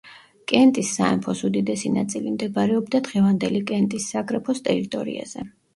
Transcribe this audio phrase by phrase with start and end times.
[0.51, 5.51] კენტის სამეფოს უდიდესი ნაწილი მდებარეობდა დღევანდელი კენტის საგრაფოს ტერიტორიაზე.